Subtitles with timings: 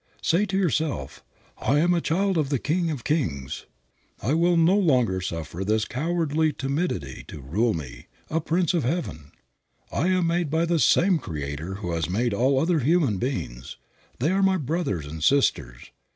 [0.23, 1.23] Say to yourself,
[1.59, 3.67] "I am a child of the King of kings.
[4.19, 9.31] I will no longer suffer this cowardly timidity to rule me, a prince of heaven.
[9.91, 13.77] I am made by the same Creator who has made all other human beings.
[14.17, 15.91] They are my brothers and sisters.